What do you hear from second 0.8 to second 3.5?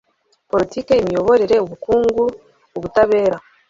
imiyoborere, ubukungu, ubutabera